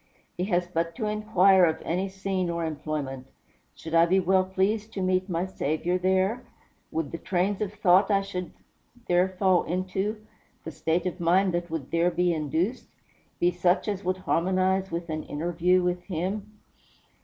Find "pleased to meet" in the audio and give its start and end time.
4.43-5.29